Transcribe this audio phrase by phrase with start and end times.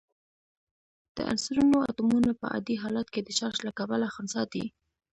[1.15, 4.65] د عنصرونو اتومونه په عادي حالت کې د چارج له کبله خنثی دي.